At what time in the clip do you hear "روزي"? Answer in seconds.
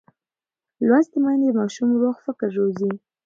2.57-2.91